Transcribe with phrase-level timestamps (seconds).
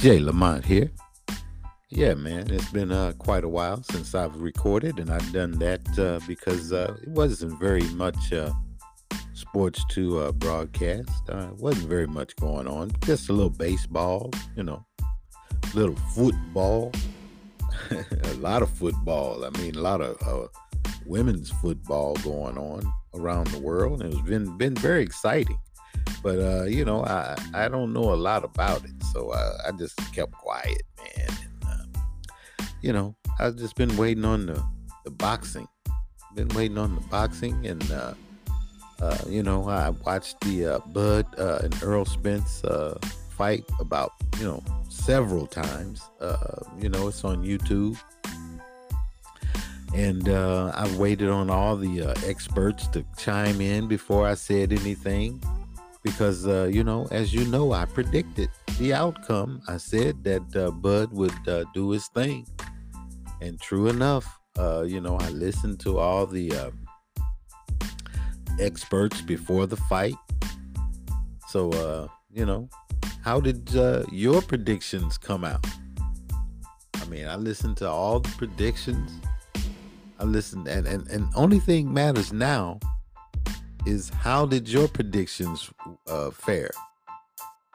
[0.00, 0.90] Jay Lamont here.
[1.90, 5.98] Yeah, man, it's been uh, quite a while since I've recorded, and I've done that
[5.98, 8.50] uh, because uh, it wasn't very much uh,
[9.34, 11.28] sports to uh, broadcast.
[11.28, 12.92] Uh, wasn't very much going on.
[13.04, 14.86] Just a little baseball, you know,
[15.74, 16.92] little football,
[17.90, 19.44] a lot of football.
[19.44, 20.48] I mean, a lot of
[21.04, 24.00] women's football going on around the world.
[24.00, 25.58] And it's been been very exciting.
[26.22, 29.72] But uh, you know, I I don't know a lot about it, so I, I
[29.72, 31.28] just kept quiet, man.
[31.28, 34.62] And uh, you know, I've just been waiting on the
[35.04, 35.68] the boxing.
[36.34, 38.14] Been waiting on the boxing, and uh,
[39.00, 42.98] uh, you know, I watched the uh, Bud uh, and Errol Spence uh,
[43.30, 46.02] fight about you know several times.
[46.20, 47.98] Uh, you know, it's on YouTube
[49.94, 54.72] and uh, I waited on all the uh, experts to chime in before I said
[54.72, 55.42] anything
[56.02, 59.62] because uh, you know, as you know, I predicted the outcome.
[59.68, 62.46] I said that uh, Bud would uh, do his thing,
[63.40, 64.26] and true enough,
[64.58, 66.72] uh, you know, I listened to all the
[68.58, 70.14] experts before the fight.
[71.48, 72.68] So, you know,
[73.22, 73.70] how did
[74.12, 75.66] your predictions come out?
[76.94, 79.10] I mean, I listened to all the predictions
[80.20, 82.78] I listened, and, and and only thing matters now
[83.86, 85.70] is how did your predictions
[86.08, 86.70] uh, fare?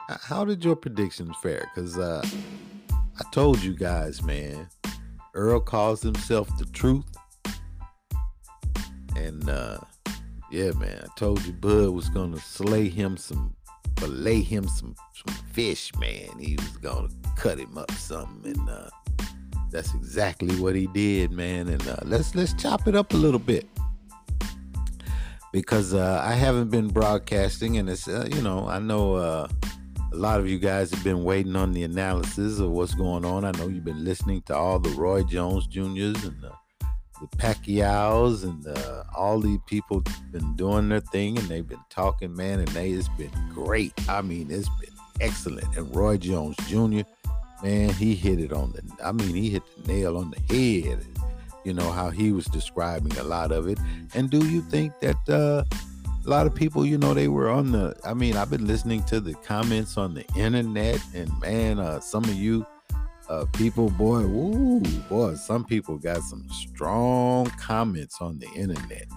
[0.07, 1.69] How did your predictions fare?
[1.73, 2.23] Because uh,
[2.91, 4.67] I told you guys, man,
[5.35, 7.05] Errol calls himself the truth,
[9.15, 9.79] and uh,
[10.51, 13.55] yeah, man, I told you Bud was gonna slay him some,
[13.97, 16.29] fillet him some some fish, man.
[16.39, 18.89] He was gonna cut him up something, and uh,
[19.71, 21.67] that's exactly what he did, man.
[21.67, 23.67] And uh, let's let's chop it up a little bit
[25.55, 29.47] because uh, I haven't been broadcasting, and it's uh, you know I know uh,
[30.11, 33.45] a lot of you guys have been waiting on the analysis of what's going on.
[33.45, 36.51] I know you've been listening to all the Roy Jones Juniors and the,
[37.21, 38.67] the Pacquiao's and
[39.15, 40.03] all the people
[40.33, 43.93] been doing their thing, and they've been talking, man, and they it's been great.
[44.09, 45.73] I mean, it's been excellent.
[45.77, 47.03] And Roy Jones Jr
[47.63, 48.83] man, he hit it on the.
[49.01, 50.99] I mean, he hit the nail on the head.
[51.65, 53.79] You know how he was describing a lot of it.
[54.13, 55.63] And do you think that uh,
[56.25, 57.95] a lot of people, you know, they were on the?
[58.05, 62.23] I mean, I've been listening to the comments on the internet, and man, uh, some
[62.23, 62.65] of you
[63.29, 69.07] uh, people, boy, ooh, boy, some people got some strong comments on the internet.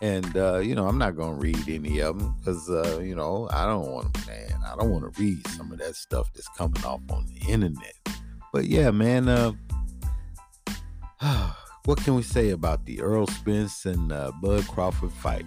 [0.00, 3.48] And uh, you know, I'm not gonna read any of them because uh, you know
[3.52, 4.54] I don't want to, man.
[4.64, 7.94] I don't want to read some of that stuff that's coming off on the internet.
[8.52, 9.56] But yeah, man.
[11.84, 15.46] What can we say about the Errol Spence and uh, Bud Crawford fight?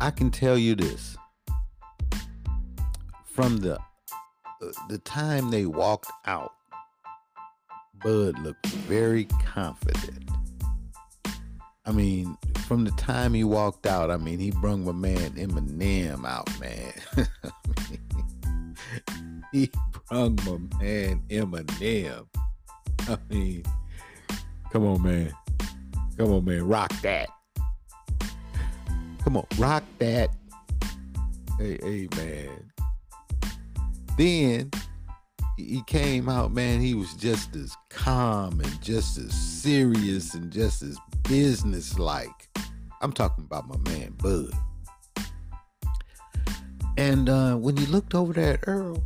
[0.00, 1.16] I can tell you this:
[3.24, 6.52] from the uh, the time they walked out,
[8.02, 10.24] Bud looked very confident
[11.86, 16.26] I mean, from the time he walked out, I mean, he brung my man Eminem
[16.26, 16.92] out, man.
[19.52, 19.70] he
[20.08, 22.26] brung my man Eminem.
[23.00, 23.64] I mean,
[24.74, 25.32] come on, man.
[26.18, 26.66] Come on, man.
[26.66, 27.28] Rock that.
[29.22, 30.30] Come on, rock that.
[31.56, 32.72] Hey, hey, man.
[34.18, 34.72] Then
[35.56, 36.80] he came out, man.
[36.80, 42.48] He was just as calm and just as serious and just as business like.
[43.00, 44.50] I'm talking about my man Bud.
[46.96, 49.04] And uh, when you looked over there at Errol,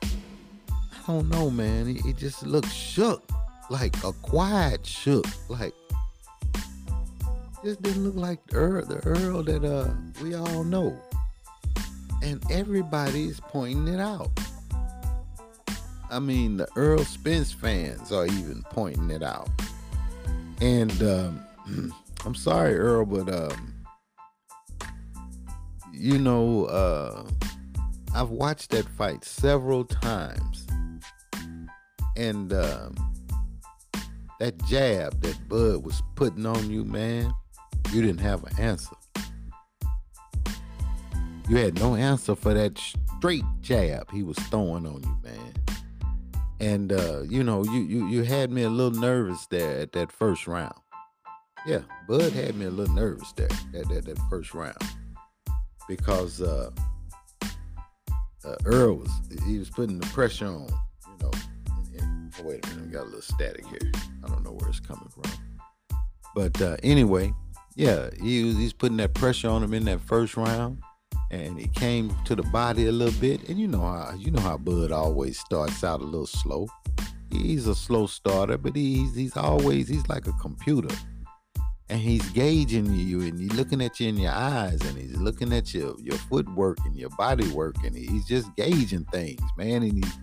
[0.00, 0.08] I
[1.08, 1.86] don't know, man.
[1.86, 3.28] He, he just looked shook,
[3.70, 5.74] like a quiet shook, like
[7.64, 9.88] just didn't look like the Errol, the Errol that uh
[10.22, 10.98] we all know.
[12.22, 14.30] And everybody's pointing it out.
[16.10, 19.48] I mean, the Errol Spence fans are even pointing it out.
[20.60, 21.44] And um,
[22.24, 23.74] I'm sorry, Errol, but um,
[25.92, 27.24] you know, uh,
[28.14, 30.66] I've watched that fight several times,
[32.16, 32.94] and um,
[34.40, 37.32] that jab that Bud was putting on you, man,
[37.92, 38.94] you didn't have an answer.
[41.48, 45.54] You had no answer for that straight jab he was throwing on you, man
[46.60, 50.10] and uh, you know, you you you had me a little nervous there at that
[50.10, 50.74] first round.
[51.66, 54.76] Yeah, Bud had me a little nervous there at that, that first round
[55.88, 56.70] because uh,
[58.44, 59.10] uh, Errol was
[59.44, 60.68] he was putting the pressure on,
[61.06, 61.30] you know.
[62.40, 63.92] Oh, wait a minute, we got a little static here.
[64.24, 65.32] I don't know where it's coming from,
[66.34, 67.32] but uh, anyway,
[67.74, 70.80] yeah, he was, he's putting that pressure on him in that first round,
[71.30, 73.48] and he came to the body a little bit.
[73.48, 76.68] And you know how you know how Bud always starts out a little slow.
[77.30, 80.94] He's a slow starter, but he's he's always he's like a computer.
[81.90, 85.54] And he's gauging you and he's looking at you in your eyes and he's looking
[85.54, 89.82] at your your footwork and your body work and he's just gauging things, man.
[89.82, 90.18] And he's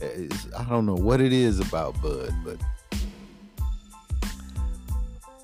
[0.00, 2.58] I don't know what it is about Bud, but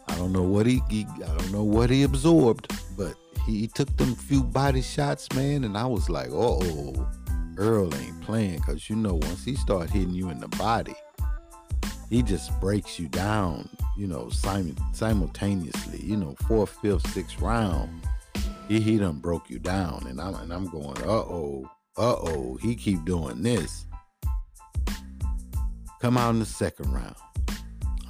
[0.09, 3.15] I don't know what he, he I don't know what he absorbed, but
[3.47, 7.09] he took them few body shots, man, and I was like, uh oh,
[7.59, 10.95] Errol ain't playing, cause you know once he start hitting you in the body,
[12.11, 17.91] he just breaks you down, you know, sim- simultaneously, you know, fourth, fifth, sixth round,
[18.69, 22.59] he he done broke you down, and I'm and I'm going, uh oh, uh oh,
[22.61, 23.87] he keep doing this.
[26.03, 27.15] Come out in the second round.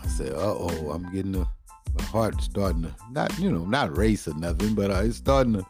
[0.02, 1.46] I said, uh oh, I'm getting a
[1.94, 5.52] my heart's starting to not you know not race or nothing, but uh, it's starting
[5.52, 5.66] to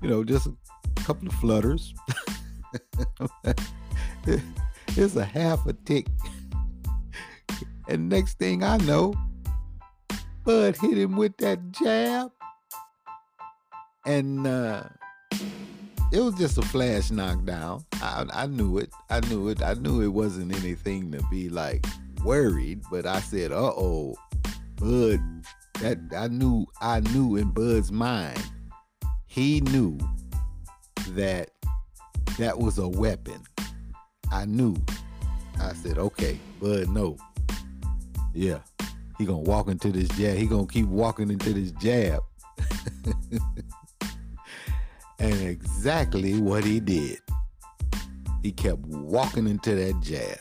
[0.00, 0.54] you know just a
[1.02, 1.92] couple of flutters.
[4.96, 6.06] it's a half a tick,
[7.86, 9.12] and next thing I know,
[10.44, 12.32] Bud hit him with that jab,
[14.06, 14.84] and uh,
[16.12, 17.84] it was just a flash knockdown.
[17.94, 18.90] I, I knew it.
[19.10, 19.62] I knew it.
[19.62, 21.86] I knew it wasn't anything to be like
[22.24, 24.16] worried, but I said, "Uh oh."
[24.76, 25.20] Bud
[25.80, 28.42] that I knew I knew in Bud's mind,
[29.26, 29.98] he knew
[31.10, 31.50] that
[32.38, 33.42] that was a weapon.
[34.30, 34.76] I knew.
[35.60, 37.16] I said, okay, Bud, no.
[38.32, 38.58] Yeah.
[39.18, 40.36] He gonna walk into this jab.
[40.36, 42.22] He gonna keep walking into this jab.
[45.18, 47.18] and exactly what he did.
[48.42, 50.38] He kept walking into that jab.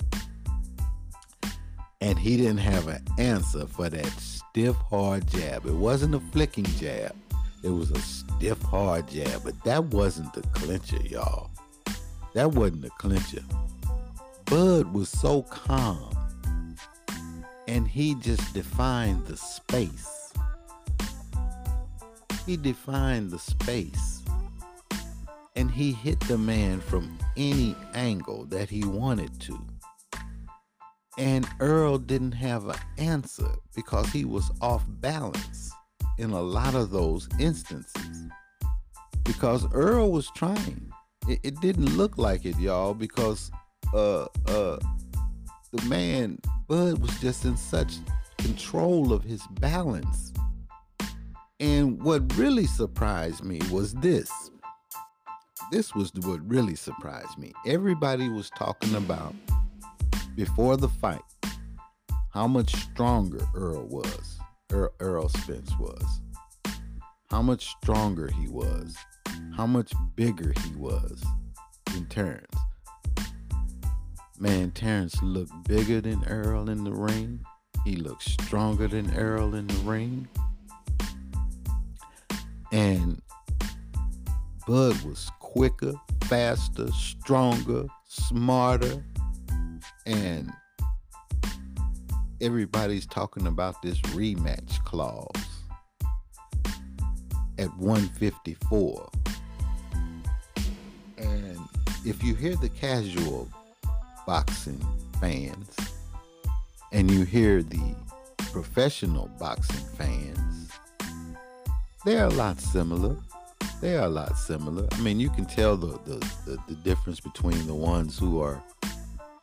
[1.99, 5.65] And he didn't have an answer for that stiff, hard jab.
[5.65, 7.15] It wasn't a flicking jab.
[7.63, 9.43] It was a stiff, hard jab.
[9.43, 11.49] But that wasn't the clincher, y'all.
[12.35, 13.43] That wasn't the clincher.
[14.45, 16.15] Bud was so calm.
[17.67, 20.31] And he just defined the space.
[22.45, 24.16] He defined the space.
[25.57, 29.59] And he hit the man from any angle that he wanted to.
[31.17, 35.71] And Errol didn't have an answer because he was off balance
[36.19, 38.29] in a lot of those instances.
[39.23, 40.91] Because Errol was trying.
[41.27, 43.51] It, it didn't look like it, y'all, because
[43.93, 44.77] uh uh
[45.71, 46.37] the man
[46.67, 47.95] Bud was just in such
[48.37, 50.33] control of his balance.
[51.59, 54.29] And what really surprised me was this.
[55.69, 57.51] This was what really surprised me.
[57.65, 59.35] Everybody was talking about
[60.35, 61.21] before the fight
[62.29, 64.37] how much stronger Errol was,
[64.71, 66.21] Errol, Errol Spence was,
[67.29, 68.95] how much stronger he was,
[69.55, 71.21] how much bigger he was
[71.91, 72.55] than Terrance.
[74.39, 77.43] Man, Terrance looked bigger than Errol in the ring.
[77.83, 80.27] He looked stronger than Errol in the ring.
[82.71, 83.21] And
[84.67, 85.93] Bud was quicker,
[86.25, 89.03] faster, stronger, smarter,
[90.05, 90.51] and
[92.39, 95.31] everybody's talking about this rematch clause
[97.57, 99.09] at 154.
[101.17, 101.57] And
[102.05, 103.49] if you hear the casual
[104.27, 104.79] boxing
[105.19, 105.75] fans
[106.91, 107.95] and you hear the
[108.51, 110.69] professional boxing fans,
[112.05, 113.17] they're a lot similar.
[113.79, 114.87] They are a lot similar.
[114.91, 118.63] I mean, you can tell the, the, the, the difference between the ones who are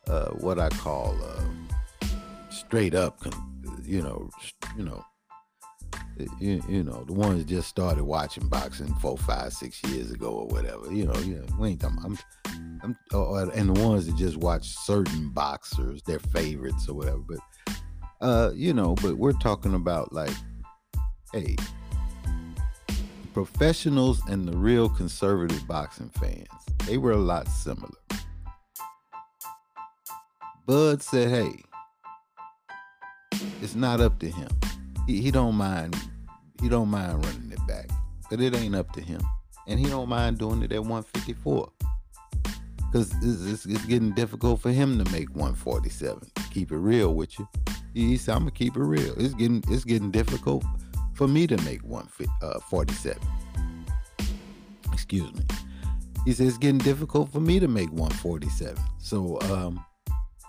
[0.07, 2.07] uh, what I call uh,
[2.49, 3.17] straight up,
[3.83, 4.29] you know,
[4.77, 5.05] you know,
[6.39, 10.47] you, you know, the ones just started watching boxing four, five, six years ago or
[10.47, 10.91] whatever.
[10.91, 11.99] You know, you know, we ain't talking.
[12.03, 12.17] I'm,
[12.83, 17.19] I'm, uh, and the ones that just watch certain boxers, their favorites or whatever.
[17.19, 17.39] But,
[18.21, 20.33] uh, you know, but we're talking about like,
[21.33, 21.55] hey,
[23.35, 26.47] professionals and the real conservative boxing fans,
[26.87, 27.91] they were a lot similar.
[30.65, 31.51] Bud said, "Hey,
[33.61, 34.47] it's not up to him.
[35.05, 35.97] He, he don't mind.
[36.61, 37.89] He don't mind running it back,
[38.29, 39.19] but it ain't up to him,
[39.67, 41.69] and he don't mind doing it at 154."
[42.93, 46.31] Cause it's, it's, it's, getting difficult for him to make 147.
[46.51, 47.49] Keep it real with you.
[47.93, 49.13] He said, "I'm gonna keep it real.
[49.17, 50.63] It's getting it's getting difficult
[51.15, 53.31] for me to make 147." Uh,
[54.93, 55.43] Excuse me.
[56.25, 58.81] He said it's getting difficult for me to make 147.
[58.97, 59.83] So um,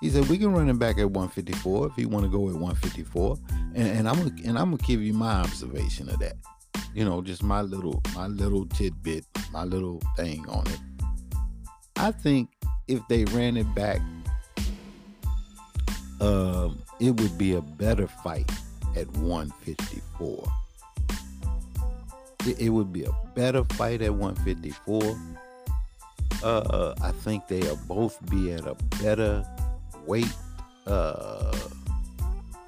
[0.00, 2.54] he said we can run him back at 154 if he want to go at
[2.54, 3.36] 154,
[3.74, 6.36] and, and I'm and I'm gonna give you my observation of that.
[6.96, 10.80] you know, just my little my little tidbit, my little thing on it.
[11.96, 12.48] I think
[12.88, 14.00] if they ran it back,
[16.22, 18.50] um, it would be a better fight
[18.96, 20.44] at 154.
[22.46, 25.18] It, it would be a better fight at 154.
[26.42, 29.44] Uh, I think they'll both be at a better
[30.06, 30.32] weight.
[30.86, 31.56] Uh,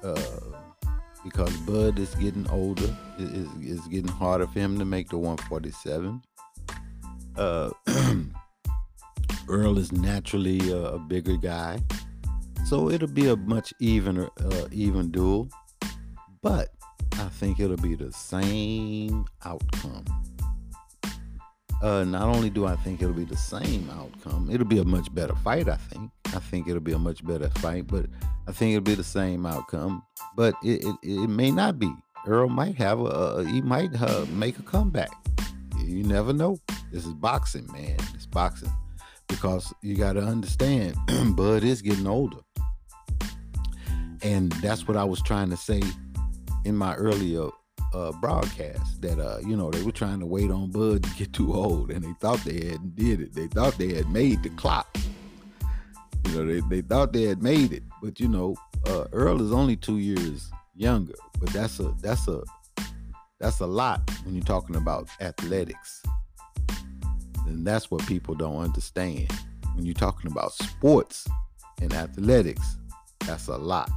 [0.03, 0.39] uh,
[1.23, 2.95] because Bud is getting older.
[3.17, 6.21] It is it's getting harder for him to make the 147.
[7.35, 7.69] Uh,
[9.49, 11.79] Errol is naturally a, a, bigger guy,
[12.65, 15.49] so it'll be a much evener, uh, even duel.
[16.41, 16.69] But
[17.13, 20.05] I think it'll be the same outcome.
[21.81, 25.13] Uh, not only do I think it'll be the same outcome, it'll be a much
[25.13, 25.69] better fight.
[25.69, 26.11] I think.
[26.27, 28.05] I think it'll be a much better fight, but
[28.47, 30.03] I think it'll be the same outcome.
[30.35, 31.91] But it it, it may not be.
[32.27, 35.11] Errol might have a he might uh, make a comeback.
[35.83, 36.59] You never know.
[36.91, 37.97] This is boxing, man.
[38.13, 38.71] It's boxing
[39.27, 40.95] because you got to understand,
[41.35, 42.39] Bud is getting older,
[44.21, 45.81] and that's what I was trying to say
[46.65, 47.49] in my earlier
[47.93, 51.33] uh, broadcast that uh, you know they were trying to wait on Bud to get
[51.33, 53.33] too old, and they thought they had did it.
[53.33, 54.87] They thought they had made the clock.
[56.25, 58.55] You know, they, they thought they had made it, but you know,
[58.87, 61.15] uh, Errol is only two years younger.
[61.39, 62.43] But that's a that's a
[63.39, 66.03] that's a lot when you're talking about athletics.
[67.45, 69.31] And that's what people don't understand.
[69.73, 71.27] When you're talking about sports
[71.81, 72.77] and athletics,
[73.25, 73.89] that's a lot.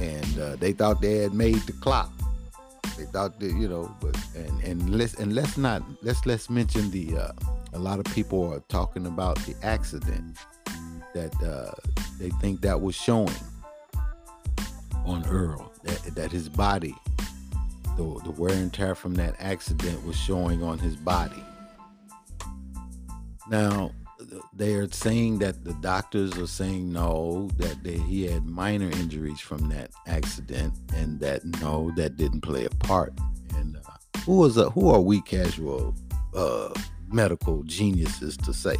[0.00, 2.10] And uh, they thought they had made the clock.
[2.96, 6.90] They thought that you know, but and and let's and let's not let's let's mention
[6.90, 7.32] the uh,
[7.74, 10.38] a lot of people are talking about the accident
[11.14, 11.72] that uh,
[12.18, 13.34] they think that was showing
[15.04, 16.94] on Errol that that his body
[17.96, 21.44] the the wear and tear from that accident was showing on his body.
[23.50, 23.92] Now
[24.52, 29.40] they are saying that the doctors are saying no, that they, he had minor injuries
[29.40, 33.12] from that accident, and that no, that didn't play a part.
[33.56, 35.94] And uh, who was a, who are we casual
[36.34, 36.72] uh,
[37.08, 38.76] medical geniuses to say?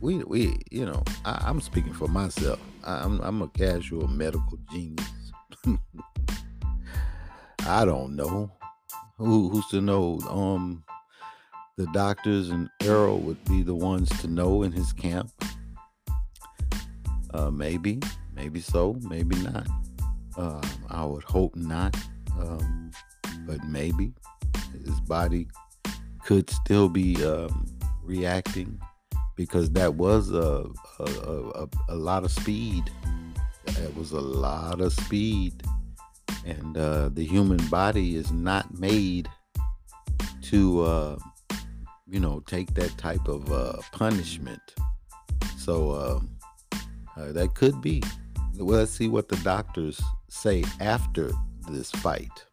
[0.00, 2.60] We we you know I, am speaking for myself.
[2.84, 5.06] I, I'm I'm a casual medical genius.
[7.66, 8.50] I don't know
[9.18, 10.18] who who's to know.
[10.28, 10.84] Um,
[11.80, 15.32] the doctors and Errol would be the ones to know in his camp.
[17.32, 18.00] Uh, maybe,
[18.34, 19.66] maybe so, maybe not.
[20.36, 20.60] Uh,
[20.90, 21.96] I would hope not,
[22.38, 22.90] um,
[23.46, 24.12] but maybe
[24.84, 25.48] his body
[26.22, 27.66] could still be um,
[28.02, 28.78] reacting
[29.34, 30.66] because that was a,
[30.98, 32.90] a, a, a, lot of speed.
[33.66, 35.62] It was a lot of speed,
[36.44, 39.30] and uh, the human body is not made
[40.42, 41.16] to uh,
[42.10, 44.60] you know, take that type of uh, punishment.
[45.56, 46.20] So uh,
[47.16, 48.02] uh, that could be.
[48.56, 51.30] Well, let's see what the doctors say after
[51.70, 52.44] this fight.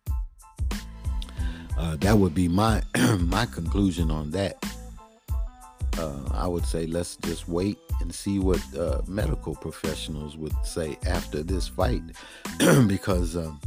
[1.77, 2.81] Uh, that would be my
[3.19, 4.63] my conclusion on that.
[5.97, 10.97] Uh, I would say let's just wait and see what uh, medical professionals would say
[11.07, 12.03] after this fight,
[12.87, 13.59] because um,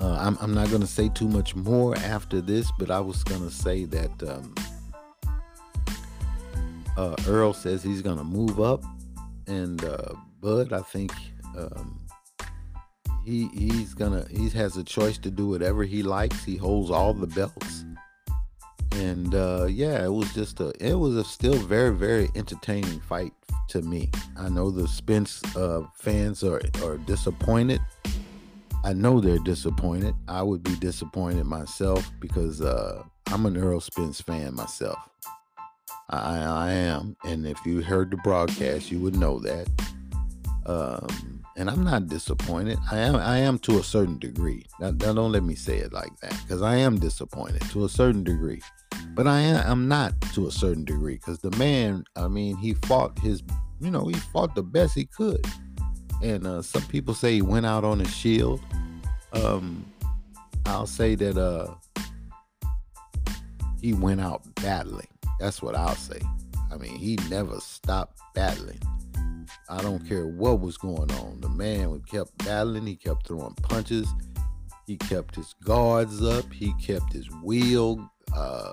[0.00, 3.24] uh, I'm, I'm, not going to say too much more after this, but I was
[3.24, 4.54] going to say that um,
[6.96, 8.84] uh, Errol says he's going to move up,
[9.46, 11.12] and uh, Bud, I think
[11.56, 12.06] um,
[13.24, 16.44] he he's gonna he has a choice to do whatever he likes.
[16.44, 17.84] He holds all the belts,
[18.92, 23.32] and uh, yeah, it was just a it was a still very very entertaining fight
[23.68, 24.10] to me.
[24.36, 27.80] I know the Spence uh, fans are are disappointed
[28.86, 30.14] I know they're disappointed.
[30.28, 33.02] I would be disappointed myself because uh,
[33.32, 34.96] I'm an Errol Spence fan myself.
[36.08, 39.68] I, I am, and if you heard the broadcast, you would know that.
[40.66, 42.78] Um, and I'm not disappointed.
[42.92, 43.16] I am.
[43.16, 44.66] I am to a certain degree.
[44.78, 47.88] Now, now don't let me say it like that, because I am disappointed to a
[47.88, 48.62] certain degree.
[49.14, 49.68] But I am.
[49.68, 52.04] I'm not to a certain degree, because the man.
[52.14, 53.42] I mean, he fought his.
[53.80, 55.44] You know, he fought the best he could.
[56.22, 58.60] And uh, some people say he went out on a shield.
[59.32, 59.84] Um,
[60.64, 61.74] I'll say that uh,
[63.80, 65.08] he went out battling.
[65.38, 66.20] That's what I'll say.
[66.72, 68.80] I mean, he never stopped battling.
[69.68, 71.40] I don't care what was going on.
[71.40, 72.86] The man kept battling.
[72.86, 74.08] He kept throwing punches.
[74.86, 76.52] He kept his guards up.
[76.52, 78.10] He kept his wheel.
[78.34, 78.72] Uh,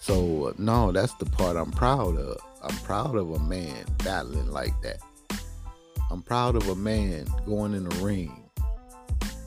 [0.00, 2.38] so uh, no, that's the part I'm proud of.
[2.62, 4.98] I'm proud of a man battling like that.
[6.12, 8.50] I'm proud of a man going in the ring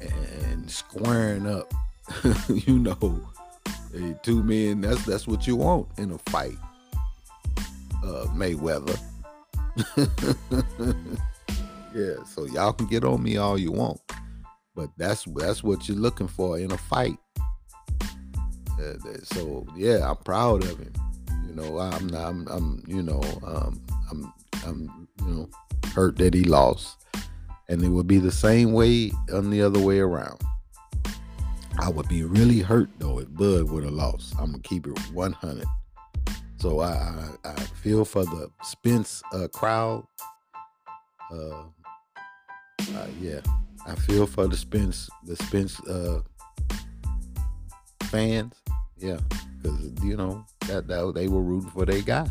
[0.01, 1.72] and, squaring up.
[2.50, 3.22] you know,
[3.93, 4.81] hey, two men.
[4.81, 6.57] That's that's what you want in a fight.
[8.03, 9.00] Uh, Mayweather.
[11.95, 14.01] yeah, so y'all can get on me all you want,
[14.75, 17.17] but that's that's what you're looking for in a fight.
[18.01, 20.93] Uh, so yeah, I'm proud of him.
[21.48, 23.79] You know, I'm I'm, I'm you know um,
[24.10, 24.34] I'm
[24.65, 25.50] I'm you know
[25.87, 26.97] hurt that he lost,
[27.69, 30.41] and it would be the same way on the other way around.
[31.79, 34.33] I would be really hurt though if Bud would have lost.
[34.39, 35.65] I'm gonna keep it 100.
[36.57, 36.93] So I
[37.43, 40.05] I, I feel for the Spence uh, crowd.
[41.31, 41.63] Uh,
[42.95, 43.41] uh, yeah,
[43.85, 46.21] I feel for the Spence the Spence uh,
[48.03, 48.53] fans.
[48.97, 49.17] Yeah,
[49.61, 52.29] because you know that, that they were rooting for their guy.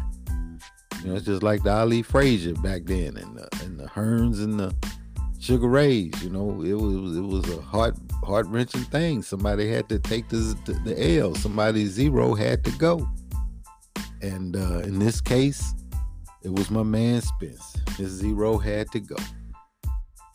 [1.04, 4.42] You know, it's just like the Ali Frazier back then, and the, and the Hearns
[4.42, 4.74] and the
[5.38, 6.14] Sugar Rays.
[6.22, 7.94] You know, it was it was a heart
[8.24, 9.22] heart wrenching thing.
[9.22, 11.34] Somebody had to take the the L.
[11.34, 13.06] Somebody zero had to go.
[14.22, 15.74] And uh, in this case,
[16.42, 17.76] it was my man Spence.
[17.98, 19.16] His zero had to go.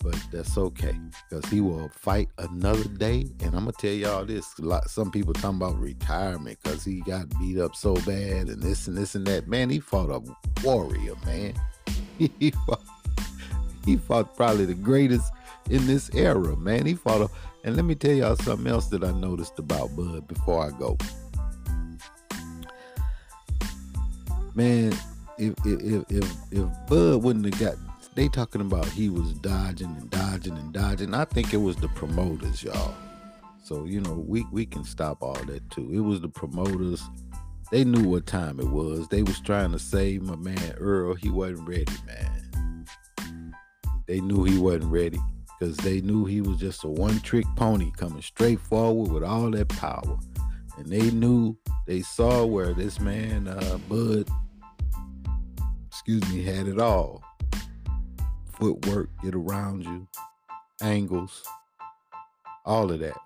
[0.02, 0.98] But that's okay
[1.30, 3.26] because he will fight another day.
[3.42, 7.28] And I'm gonna tell y'all this: lot, some people talking about retirement because he got
[7.38, 9.48] beat up so bad and this and this and that.
[9.48, 10.22] Man, he fought a
[10.64, 11.54] warrior, man.
[12.18, 12.82] he fought,
[13.86, 15.32] he fought probably the greatest
[15.70, 16.86] in this era, man.
[16.86, 17.30] He fought a,
[17.66, 20.98] and let me tell y'all something else that I noticed about Bud before I go.
[24.56, 24.94] Man,
[25.38, 27.89] if if if if Bud wouldn't have got
[28.20, 31.14] they talking about he was dodging and dodging and dodging.
[31.14, 32.94] I think it was the promoters, y'all.
[33.64, 35.90] So, you know, we we can stop all that too.
[35.94, 37.02] It was the promoters.
[37.72, 39.08] They knew what time it was.
[39.08, 41.14] They was trying to save my man Errol.
[41.14, 42.86] He wasn't ready, man.
[44.06, 45.20] They knew he wasn't ready
[45.58, 49.70] because they knew he was just a one-trick pony coming straight forward with all that
[49.70, 50.20] power.
[50.78, 54.30] And they knew they saw where this man uh, Bud
[55.88, 57.24] excuse me, had it all.
[58.60, 60.08] Footwork, get around you,
[60.82, 61.44] angles,
[62.66, 63.18] all of that.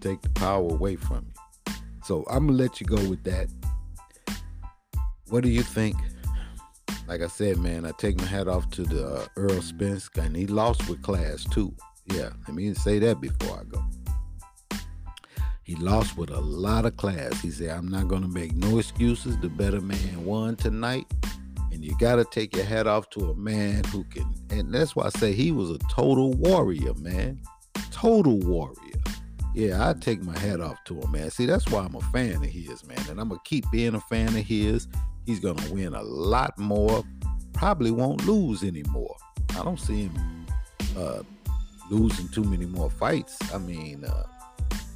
[0.00, 1.74] Take the power away from you.
[2.04, 3.48] So I'm gonna let you go with that.
[5.28, 5.96] What do you think?
[7.06, 10.34] Like I said, man, I take my hat off to the uh, Errol Spence, and
[10.34, 11.74] he lost with class too.
[12.06, 13.84] Yeah, let me say that before I go.
[15.62, 17.40] He lost with a lot of class.
[17.40, 19.38] He said, I'm not going to make no excuses.
[19.38, 21.06] The better man won tonight.
[21.80, 24.26] And you got to take your hat off to a man who can.
[24.50, 27.40] And that's why I say he was a total warrior, man.
[27.90, 28.76] Total warrior.
[29.54, 31.30] Yeah, I take my hat off to him, man.
[31.30, 32.98] See, that's why I'm a fan of his, man.
[33.08, 34.88] And I'm going to keep being a fan of his.
[35.24, 37.02] He's going to win a lot more.
[37.54, 39.16] Probably won't lose anymore.
[39.58, 40.46] I don't see him
[40.98, 41.22] uh,
[41.90, 43.38] losing too many more fights.
[43.54, 44.26] I mean, uh,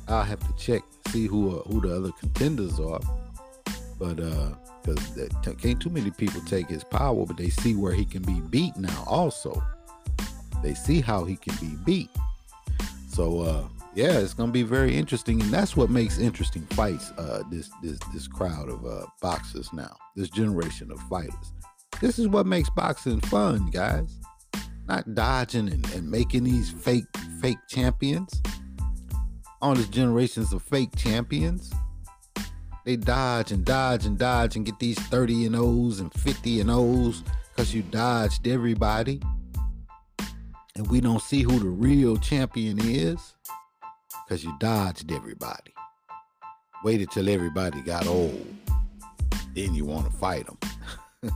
[0.07, 3.01] I'll have to check see who uh, who the other contenders are.
[3.99, 4.51] But uh,
[4.85, 5.29] because
[5.61, 8.77] can't too many people take his power, but they see where he can be beat
[8.77, 9.05] now.
[9.07, 9.63] Also,
[10.63, 12.11] they see how he can be beat.
[13.09, 17.11] So uh, yeah, it's gonna be very interesting, and that's what makes interesting fights.
[17.13, 21.53] Uh, this this this crowd of uh, boxers now, this generation of fighters.
[22.01, 24.19] This is what makes boxing fun, guys.
[24.87, 27.07] Not dodging and, and making these fake
[27.41, 28.43] fake champions
[29.65, 31.73] all these generations of fake champions.
[32.85, 36.71] They dodge and dodge and dodge and get these 30 and O's and 50 and
[36.71, 39.21] O's because you dodged everybody.
[40.77, 43.35] And we don't see who the real champion is
[44.25, 45.73] because you dodged everybody.
[46.83, 48.47] Waited till everybody got old.
[49.55, 50.59] Then you want to fight them.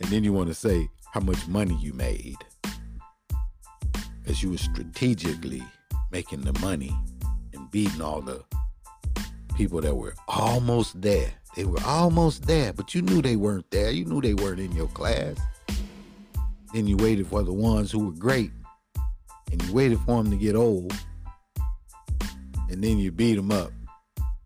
[0.00, 2.36] and then you want to say how much money you made.
[4.20, 5.62] Because you were strategically
[6.10, 6.94] making the money
[7.54, 8.44] and beating all the
[9.54, 11.32] people that were almost there.
[11.56, 13.90] They were almost there, but you knew they weren't there.
[13.90, 15.36] You knew they weren't in your class.
[16.72, 18.50] Then you waited for the ones who were great,
[19.52, 20.92] and you waited for them to get old,
[22.68, 23.70] and then you beat them up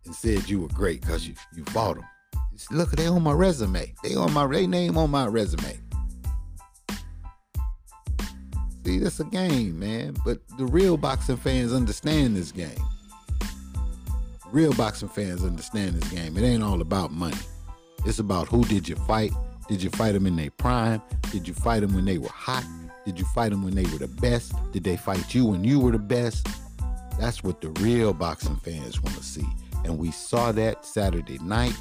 [0.05, 2.05] and said you were great because you, you fought them.
[2.71, 3.93] Look, they on my resume.
[4.03, 5.79] They on my they name on my resume.
[8.85, 10.15] See, this a game, man.
[10.25, 12.77] But the real boxing fans understand this game.
[14.51, 16.35] Real boxing fans understand this game.
[16.35, 17.37] It ain't all about money.
[18.03, 19.31] It's about who did you fight?
[19.67, 21.03] Did you fight them in their prime?
[21.31, 22.65] Did you fight them when they were hot?
[23.05, 24.53] Did you fight them when they were the best?
[24.71, 26.47] Did they fight you when you were the best?
[27.19, 29.45] That's what the real boxing fans want to see.
[29.83, 31.77] And we saw that Saturday night.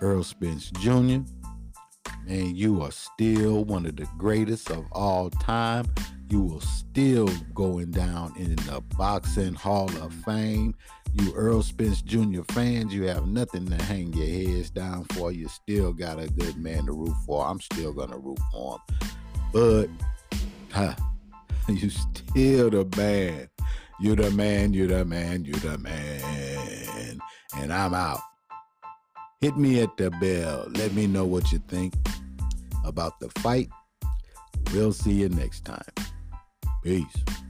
[0.00, 1.20] Errol Spence Jr.,
[2.26, 5.86] man, you are still one of the greatest of all time.
[6.28, 10.74] You will still going down in the Boxing Hall of Fame.
[11.12, 12.42] You Errol Spence Jr.
[12.50, 15.30] fans, you have nothing to hang your heads down for.
[15.30, 17.46] You still got a good man to root for.
[17.46, 19.08] I'm still gonna root for him.
[19.52, 19.88] But
[20.72, 20.94] huh,
[21.68, 23.48] you still the man.
[24.00, 27.20] You the man, you the man, you the man.
[27.56, 28.20] And I'm out.
[29.40, 30.66] Hit me at the bell.
[30.70, 31.94] Let me know what you think
[32.84, 33.68] about the fight.
[34.72, 35.82] We'll see you next time.
[36.86, 37.45] É isso.